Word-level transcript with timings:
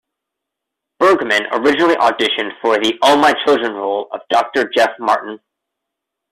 Bergman 0.99 1.43
originally 1.51 1.93
auditioned 1.93 2.59
for 2.59 2.79
the 2.79 2.97
"All 3.03 3.17
My 3.17 3.33
Children" 3.45 3.73
role 3.73 4.07
of 4.11 4.21
Doctor 4.31 4.67
Jeff 4.67 4.97
Martin. 4.97 5.39